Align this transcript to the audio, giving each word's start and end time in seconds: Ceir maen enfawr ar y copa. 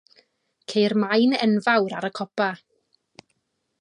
Ceir 0.71 0.95
maen 1.03 1.35
enfawr 1.49 1.95
ar 1.99 2.09
y 2.09 2.11
copa. 2.21 2.49